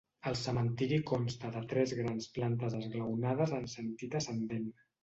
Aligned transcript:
El 0.29 0.35
cementiri 0.43 0.97
consta 1.09 1.51
de 1.57 1.63
tres 1.75 1.95
grans 2.01 2.31
plantes 2.39 2.79
esglaonades 2.81 3.57
en 3.61 3.73
sentit 3.79 4.21
ascendent. 4.25 4.69